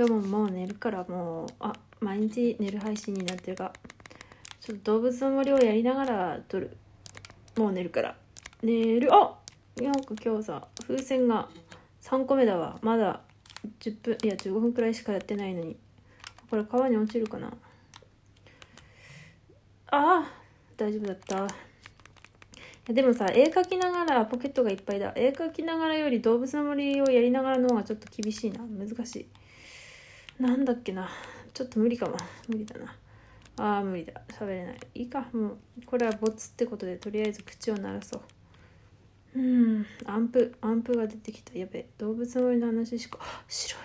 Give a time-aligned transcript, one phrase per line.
[0.00, 3.70] 今日ももう寝るからもうあ毎日寝る配信になってるが
[4.58, 6.74] ちょっと動物の森をやりながら撮る。
[7.58, 8.16] もう寝るから。
[8.62, 9.14] 寝る。
[9.14, 9.36] あ
[9.76, 11.50] なんか今日さ風船が
[12.00, 12.78] 3個目だわ。
[12.80, 13.20] まだ
[13.80, 15.76] 10分いや15分くらいしかやってないのに。
[16.48, 17.48] これ川に落ちるかな？
[17.48, 17.52] あ
[19.90, 20.32] あ
[20.78, 21.36] 大丈夫だった。
[21.36, 21.40] い
[22.88, 25.12] やでもさ絵描きながらポケットがいっぱいだ。
[25.14, 28.60] 絵描きながらより動物の森をやりながらの方がちょっと厳しいな。
[28.60, 29.26] 難しい。
[30.40, 31.06] なんだっけな。
[31.52, 32.16] ちょっと無理かも。
[32.48, 32.96] 無理だな。
[33.58, 34.22] ああ無理だ。
[34.30, 34.78] 喋れない。
[34.94, 35.26] いいか。
[35.34, 38.22] もうこれはボツってことでとりあえず口を鳴らそ
[39.34, 39.38] う。
[39.38, 39.86] うん。
[40.06, 40.56] アンプ。
[40.62, 41.58] アンプが出てきた。
[41.58, 43.18] やべ動物の森の話しか。
[43.48, 43.82] 白い。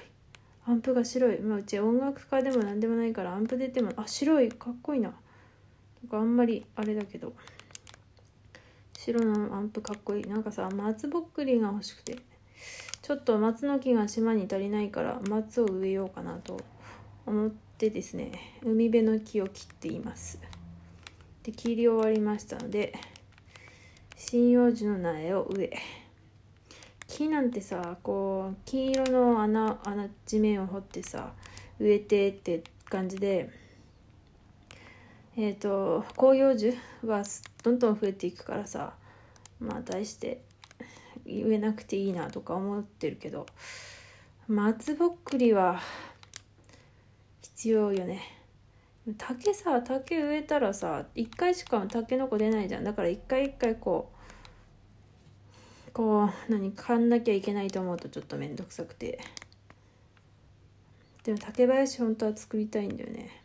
[0.66, 1.41] アンプが白い。
[1.41, 4.48] まあうち音楽家でも何でもないからアンプ出てもあ白い。
[4.48, 5.10] かっこいいな。
[5.10, 5.16] な
[6.08, 7.34] んかあんまりあれだけど。
[8.98, 10.24] 白のアンプかっこいい。
[10.24, 12.18] なんかさ松ぼっくりが欲しくて。
[13.05, 16.59] ちょっと松の木が島に足りないから松を植えようかなと
[17.27, 18.32] 思ってですね
[18.63, 20.40] 海辺の木を切っています。
[21.43, 22.93] で切り終わりましたので
[24.18, 25.77] 針葉樹の苗を植え
[27.05, 31.34] 木なんてさこう金色の穴穴地面を掘ってさ
[31.80, 33.52] 植えてって感じで
[35.37, 37.21] えっ、ー、と広葉樹は
[37.62, 38.96] どんどん増えていくからさ
[39.60, 40.41] まあ大して
[41.26, 43.45] 植えなくていいなとか思ってるけど
[44.48, 45.81] 松ぼっくりは
[47.41, 48.21] 必要よね。
[49.18, 52.84] 竹さ竹植えたらさ1回しか竹の子出ないじゃん。
[52.84, 54.12] だから一回一回こ
[55.87, 59.20] うこう何かんなきゃいけないと思うとちょっと面倒くさくて。
[61.23, 63.45] でも竹林本当は作りたいんだよね。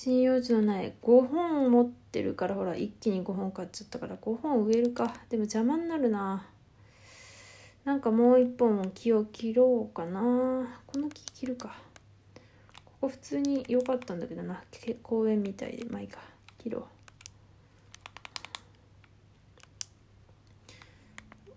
[0.00, 4.16] 針葉樹の苗5本持ってるからほら一気に5本買っちゃったから。
[4.16, 5.12] 5本植えるか。
[5.28, 6.46] でも邪魔になるな。
[7.84, 10.20] なんかもう一本木を切ろうかな。
[10.86, 11.74] この木切るか。
[12.84, 14.62] ここ普通に良かったんだけどな。
[15.02, 16.20] 公園みたいでまあいいか
[16.58, 16.86] 切ろ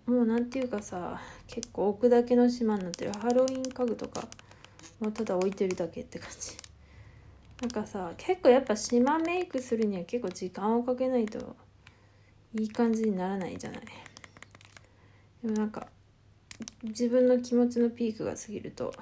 [0.08, 0.10] う。
[0.10, 3.12] もうなんていうかさ結構置くだけの島になってる。
[3.12, 4.26] ハロウィン家具とか
[4.98, 6.71] もうただ置いてるだけって感じ。
[7.62, 11.54] なんかさ結構やっぱ島メイクするには結構時間をかけないと
[12.58, 13.80] いい感じにならないじゃない。
[15.44, 15.86] でもなんか
[16.82, 18.92] 自分の気持ちのピークが過ぎると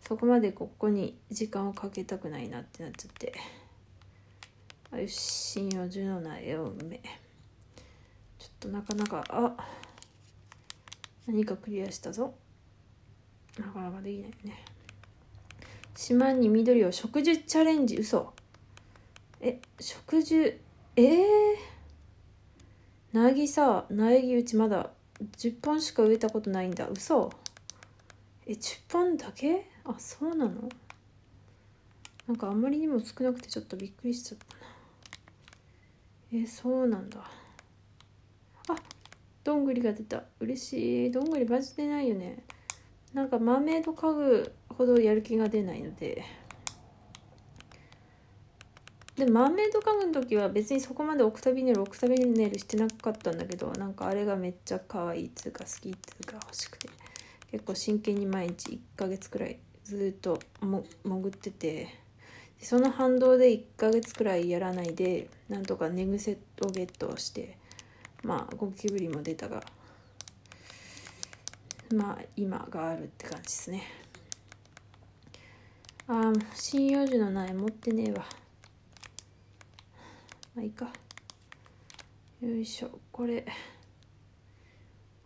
[0.00, 3.32] そこまでここに時間をかけたくないなってなっちゃって。
[4.90, 7.00] あよし針葉樹の苗を埋め。
[8.38, 9.56] ちょっとなかなかあ
[11.28, 12.34] 何かクリアしたぞ。
[13.56, 14.64] なかなかできないね。
[15.94, 18.32] 島に緑を植樹チャレンジ嘘。
[19.40, 20.60] え植樹？
[20.96, 21.14] えー、
[23.12, 24.90] 苗木さ苗木うちまだ。
[25.38, 26.88] 10本しか植えたことないんだ。
[26.88, 27.30] 嘘。
[28.46, 29.70] え10本だけ？
[29.84, 30.68] あそうなの？
[32.26, 36.42] なんかあんまりにも少なくてちょっとびっくりしちゃったな。
[36.42, 37.20] えそうなんだ。
[38.68, 38.76] あ
[39.44, 40.24] どんぐりが出た。
[40.40, 41.10] 嬉しい。
[41.12, 42.42] どんぐりマジでないよね。
[43.14, 46.24] なんかマーメイド家具ほどやる気が出ないので。
[49.16, 56.88] でマーメイド家具の時は別にそこまでオクタビネルオクタビネルしてなかったんだけどなんかあれがめっちゃ可愛いっつうか好きっつうか欲しくて。
[57.52, 61.88] 結構真剣に毎日1ヶ月くらいずっとも潜ってて。
[62.60, 67.56] その反動で1ヶ月くらいやらないでなんとか寝癖をゲットして。
[68.24, 69.62] まあゴキブリも出たが
[71.94, 73.82] まあ今があるって感じですね。
[76.06, 78.26] ああ針葉樹の苗持ってねえわ。
[80.54, 80.92] まあいいか。
[82.40, 82.98] よいしょ。
[83.10, 83.46] これ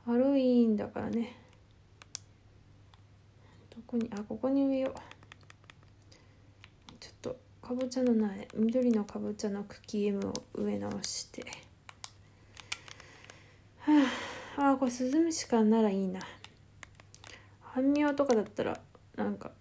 [0.04, 1.34] ハロウィーンだからね。
[3.74, 4.94] どこにあここに植えよう。
[7.00, 11.44] ちょっとかぼちゃの苗緑のかぼちゃの茎 M を植え直して。
[13.80, 14.06] は
[14.58, 16.20] ああこれスズムシかならいいな。
[17.78, 18.80] 半妙とかだったら
[19.16, 19.52] なんか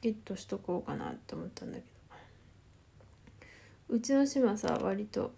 [0.00, 1.86] ゲットしとこうかなって思ったんだけど。
[3.90, 5.32] うちの島さ割と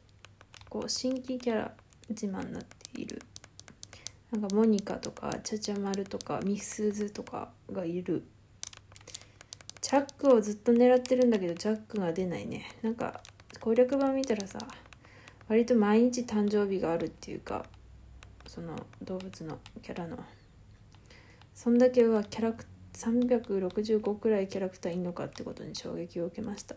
[0.69, 1.73] こう新規キャラ
[2.09, 3.21] 自慢になっている。
[4.31, 8.23] なんかモニカとかチャチャマルとかミスズとかがいる。
[9.81, 12.65] チャックをずっと狙ってるんだけどチャックが出ないね。
[12.83, 13.21] なんか
[13.61, 14.59] 攻略版見たらさ
[15.49, 17.67] 割と毎日誕生日があるっていうか
[18.47, 20.17] その動物のキャラの。
[21.63, 22.65] そんだけはキャラク
[22.95, 26.75] 365くらいキャラクターいんのかってことに衝撃を受けました。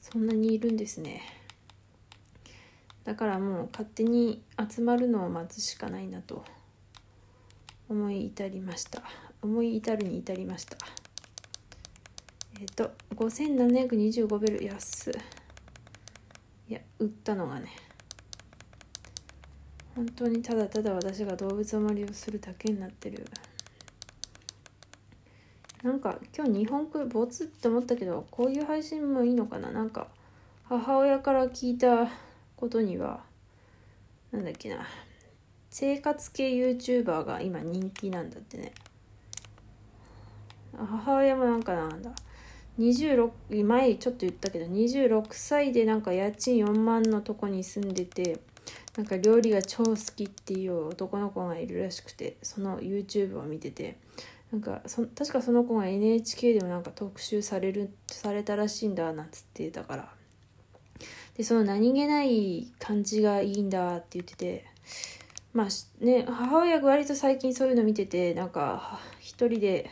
[0.00, 1.22] そんなにいるんですね。
[3.04, 6.44] だからもう勝手に集まるのを待つしかないなと。
[7.88, 9.00] 思い至りました。
[9.40, 10.76] 思い至るに至りました。
[12.60, 15.12] えっ、と5725ベル安。
[16.68, 17.68] いや売ったのがね。
[19.94, 23.24] 本当にただただ私が動物守りをするだけになってる。
[25.84, 29.70] なんか今日日本語ボツって思ったけどこういう配信もいいのかな？
[29.70, 30.08] なんか
[30.64, 32.08] 母親から聞いた
[32.56, 33.22] ことには
[34.32, 34.86] なんだっけな。
[35.68, 38.72] 生活系 YouTuber が今人気なんだってね。
[40.74, 42.12] 母親もなんかなんだ。
[42.78, 48.40] 26前ちょっと言ったけど26歳でなんか家賃4万のとこに住んでて
[48.96, 54.02] なんか料理が超好きっていう男の子がいるらしくてその YouTube を見てて。
[54.54, 60.08] なんかそ確かその子が NHK でもなんか特集されるされたらしいんだなんつってたから。
[61.36, 64.64] でその何気ない感じがいいんだって言ってて。
[65.52, 69.90] まあね母親が割と最近そういうの見ててなんか一人で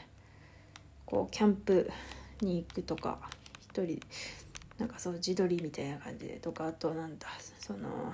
[1.07, 1.91] こうキャンプ
[2.41, 3.19] に行くとか
[3.61, 4.01] 一人
[4.79, 7.29] なんかそう自撮りみたいな感じでとかあとなんだ
[7.61, 8.13] その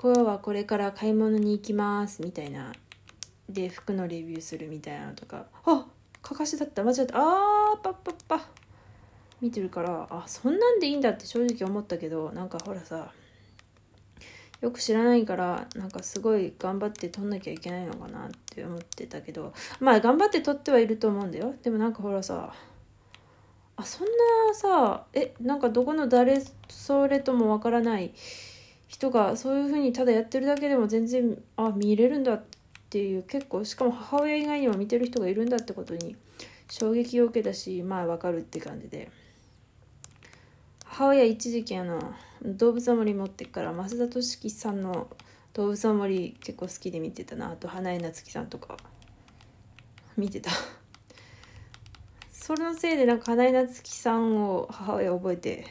[0.00, 2.72] 今日はこれから買い物に行きますみたいな
[3.48, 5.46] で服のレビューするみたいなのとか。
[5.64, 5.86] あ
[6.22, 6.82] かかしだった。
[6.82, 7.18] 間違った。
[7.18, 8.62] あーパッパッパ。
[9.42, 13.10] 見てるからあそんなんでいいんだって正直思ったけどなんかほらさ
[14.60, 21.54] よく知らないからなんかすごい頑張って撮んなきゃいけないのかなって思ってたけどまあ頑張って撮ってはいると思うんだよ。
[21.64, 22.54] でもなんかほらさ
[23.76, 28.12] あそんなさえなんかどこの誰それともわからない
[28.86, 32.40] 人がそういう風にただやってるだけでも全然あ見れるんだ
[32.92, 36.14] っていう結構しかも母親以外にも見てる人がいるんだってことに
[36.68, 39.10] 衝撃を受けたしまあわかるって感じで。
[40.84, 42.12] 母親一時期あの
[42.44, 45.08] 動物守り持ってから増田俊樹さんの
[45.54, 48.76] 動物守り結構好きで見てたなあと花江夏樹さんとか。
[50.18, 50.50] 見てた。
[52.30, 55.66] それのせいでなんか花江夏樹さんを母親覚えて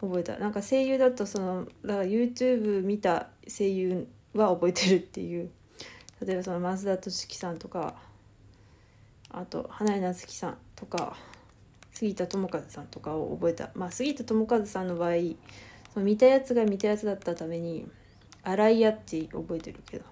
[0.00, 0.38] 覚えた。
[0.38, 5.50] なんか声優だとそのだから YouTube 見た声優は覚えてるっていう。
[6.24, 7.94] 例えばその増田俊樹さんとか
[9.30, 11.16] あと花江夏樹さんとか
[11.92, 13.70] 杉田智和さんとかを覚えた。
[13.74, 15.12] まあ杉田智和さんの場合
[15.92, 17.88] その見たやつが見たやつだったために
[18.42, 20.04] 洗い屋って覚えてるけど。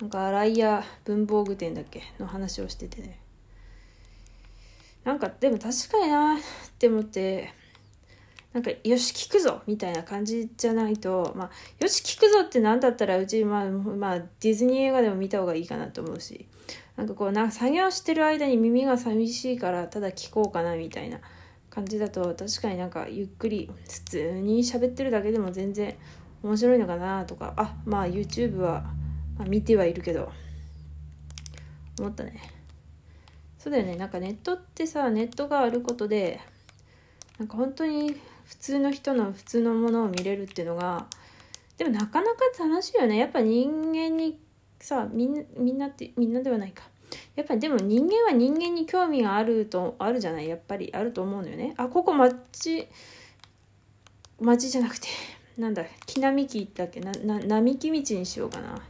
[0.00, 2.02] なんか洗い屋文房具店だっけ？
[2.18, 3.18] の話をしててね。
[5.04, 6.38] なんかでも確かになっ
[6.78, 7.52] て思って
[8.56, 16.46] なんかよし聞くぞみたいな感じじゃないとまあよし聞くぞって何だったらうちまあまあディズニー映画でも見た方がいいかなと思うし
[16.96, 21.20] なんかこうなんか作業してる間に耳が寂しいからただ聞こうかなみたいな
[21.68, 25.94] 感じだと確かになんかゆっくり普通に喋ってるだけでも全然
[26.42, 28.84] 面白いのかなとかあまあ YouTube は、
[29.36, 30.32] まあ、見てはいるけど
[31.98, 32.40] 思ったね。
[33.58, 33.96] そうだよね。
[33.96, 36.40] なんかネットってさネットがあることで
[37.38, 38.16] なんか本当に
[38.46, 41.06] 普通の人の普通のものを見れるっていうのが
[41.76, 43.16] でもなかなか楽しいよね。
[43.18, 44.38] やっぱ人間に
[44.80, 46.84] さみんみんなってみんなではないか。
[47.34, 50.48] やっぱりでも人間は人間に興味があるとあるじゃない？
[50.48, 50.90] やっぱり。
[50.92, 51.74] あると思うのよね。
[51.76, 52.88] あここ町
[54.40, 55.08] 町じゃなくて
[55.58, 57.00] なんだ木並木だっけ？
[57.00, 58.80] なな並木道にしようかな。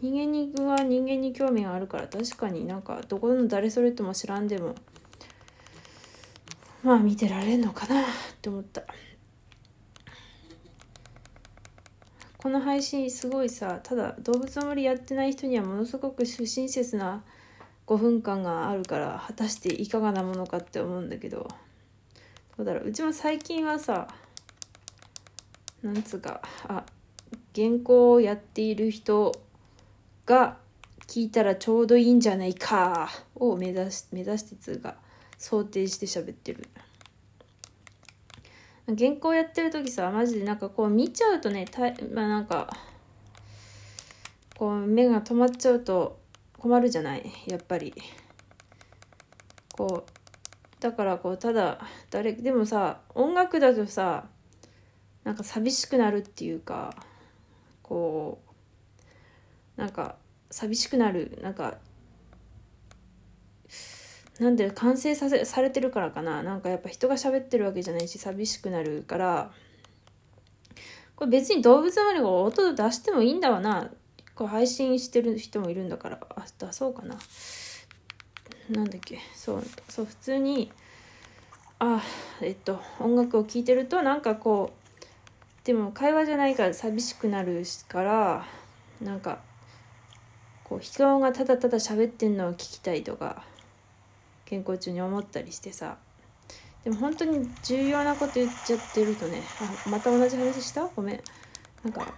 [0.00, 4.74] 人間には人間に興味があるから確かになんかどこの誰それとも知らんでも
[6.84, 8.04] まあ見てられんのかなっ
[8.40, 8.82] て思った。
[12.36, 17.24] この配信すごいさただ動物守りやってない人にはものすごく不親切な
[17.86, 21.48] 5分間があるから果たしていかがなものかって思うんだけど。
[22.56, 22.88] どうだろう。
[22.88, 24.06] うちも最近はさ
[25.82, 26.84] なんつうかあ
[27.54, 29.32] 原稿をやっている人
[30.26, 30.58] が
[31.06, 34.96] 聞いたらちょうどいいんじゃないかを目指し目指してつうか
[35.44, 36.66] 想定して喋ってる。
[38.86, 41.80] 原稿やってる時さマジでなんかこう見ちゃうとねた
[42.14, 42.74] まあなんか
[44.56, 46.18] こう目が止まっちゃうと
[46.56, 47.30] 困るじゃない？
[47.46, 47.92] やっぱり。
[49.74, 51.78] こうだからこうただ
[52.10, 54.24] 誰でもさ音楽だとさ
[55.24, 56.96] なんか寂しくなるっていうか
[57.82, 58.40] こ
[59.76, 60.16] うなんか
[60.50, 61.38] 寂しくなる。
[61.42, 61.76] なんか
[64.40, 66.42] なんで完成させされてるからかな。
[66.42, 69.52] なんかやっぱ人が喋ってるわけじゃないし寂しくなるから。
[71.14, 73.90] これ別に動物まで音出してもいいんだわな。
[74.34, 76.18] これ配信してる人もいるんだから。
[76.30, 77.16] あ出そうかな。
[78.70, 79.20] なんだっけ。
[79.36, 80.72] そうそう普通に
[81.78, 82.02] あ
[82.40, 85.04] えっと音楽を聴いてるとなんかこう
[85.64, 88.44] でも会話じゃないから寂しくなるから
[89.00, 89.38] なんか
[90.64, 93.44] こう人がただただ喋ってんのを聞きたいとか。
[94.44, 95.96] 健康中に思ったりしてさ。
[96.84, 99.40] でも本当に重要なこと言っちゃってるとね
[99.86, 100.86] あまた同じ話した？
[100.94, 101.20] ごめん。
[101.82, 102.14] なんか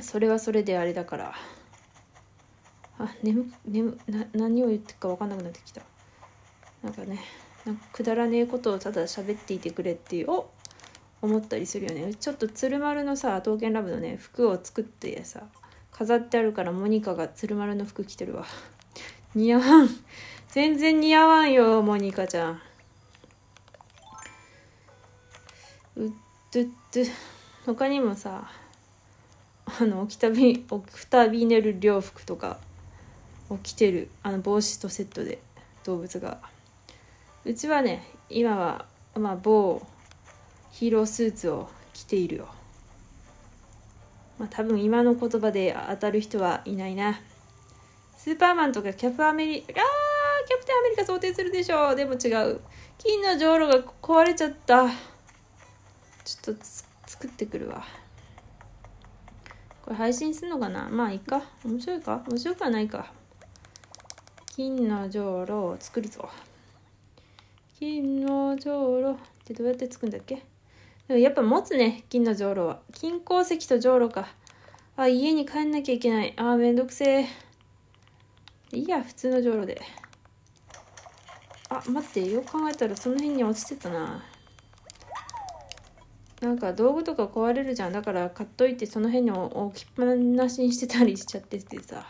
[0.00, 1.34] それはそれであれだから。
[2.98, 5.82] あ眠眠な何を言ってるか分かんなくなってきた。
[6.82, 7.18] なんかね
[7.64, 10.50] なんかくだらねえことをただ喋っていてくれっていうお
[11.20, 12.14] 思ったりするよね。
[12.14, 15.42] ちょっと鶴丸のさ刀剣ラブのね服を作ってさ
[15.90, 18.46] 飾ってあるからモニカが鶴丸の服着てるわ。
[19.34, 19.88] 似合わん。
[20.48, 22.62] 全然似合わんよモニカちゃん。
[25.96, 26.10] うっ
[26.50, 27.00] とっと
[27.66, 28.48] 他にもさ
[29.66, 32.58] あのオキタビオクタビネル両服とか
[33.50, 35.38] を着てるあの帽子とセットで
[35.84, 36.38] 動物が。
[37.44, 39.86] うちはね今はまあ某
[40.72, 42.48] ヒーロースーツを着ているよ。
[44.38, 47.20] まあ多分今の言葉で当たる人はいないな。
[48.26, 49.74] スーパーマンとかキャプアメリカあ
[50.48, 51.94] キャプテンアメリカ想定するでしょう。
[51.94, 52.60] でも違う。
[52.98, 54.88] 金のじょうろが壊れちゃった。
[56.24, 56.64] ちょっと
[57.06, 57.84] 作ってくるわ。
[59.80, 60.88] これ配信すんのかな？
[60.90, 61.40] まあいいか。
[61.64, 62.24] 面白いか？
[62.26, 63.12] 面白くはないか。
[64.56, 66.28] 金のじょうろを作るぞ。
[67.78, 70.42] 金のじょうろってどうやって作るんだっけ？
[71.06, 72.02] でもやっぱ持つね。
[72.08, 72.80] 金のじょうろは。
[72.92, 74.26] 金鉱石とじょうろか。
[74.96, 76.34] あ家に帰んなきゃいけない。
[76.36, 77.45] あめんどくせえ。
[78.72, 79.80] いいや普通のじょうろで。
[81.68, 84.24] あ待ってよく考えたらその辺に落ちてたな。
[86.40, 87.92] なんか道具とか壊れるじゃん。
[87.92, 92.06] だから買っといてその辺に置きっぱなしにしてたりしちゃっててさ。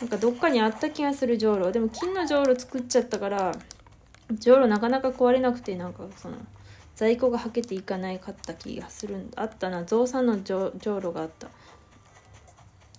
[0.00, 3.52] なんかどっかにあった気がするじょうろでも金のじょうろ作っちゃったから
[4.30, 6.36] じょうろなかなか壊れなくてなんかその
[6.94, 9.42] 在庫がはけていかないかった気がするんだ。
[9.42, 9.84] あったな。
[9.84, 11.48] 増産のじょうろがあった。